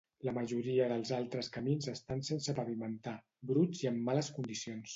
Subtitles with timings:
[0.27, 3.15] La majoria dels altres camins estan sense pavimentar,
[3.53, 4.89] bruts i en males condicions.